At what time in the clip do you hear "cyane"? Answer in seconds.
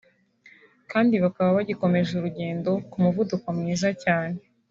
4.03-4.37